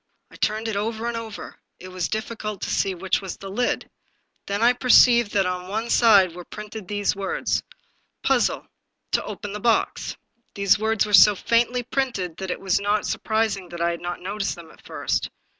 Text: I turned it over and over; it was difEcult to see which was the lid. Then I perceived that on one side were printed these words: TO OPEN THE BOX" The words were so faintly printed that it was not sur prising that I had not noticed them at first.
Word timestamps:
I 0.31 0.35
turned 0.37 0.67
it 0.67 0.75
over 0.75 1.05
and 1.07 1.15
over; 1.15 1.59
it 1.77 1.89
was 1.89 2.09
difEcult 2.09 2.61
to 2.61 2.71
see 2.71 2.95
which 2.95 3.21
was 3.21 3.37
the 3.37 3.51
lid. 3.51 3.87
Then 4.47 4.63
I 4.63 4.73
perceived 4.73 5.31
that 5.33 5.45
on 5.45 5.67
one 5.67 5.91
side 5.91 6.33
were 6.33 6.43
printed 6.43 6.87
these 6.87 7.15
words: 7.15 7.61
TO 8.23 9.23
OPEN 9.23 9.53
THE 9.53 9.59
BOX" 9.59 10.17
The 10.55 10.67
words 10.79 11.05
were 11.05 11.13
so 11.13 11.35
faintly 11.35 11.83
printed 11.83 12.37
that 12.37 12.49
it 12.49 12.59
was 12.59 12.79
not 12.81 13.05
sur 13.05 13.19
prising 13.19 13.69
that 13.69 13.79
I 13.79 13.91
had 13.91 14.01
not 14.01 14.21
noticed 14.21 14.55
them 14.55 14.71
at 14.71 14.83
first. 14.83 15.29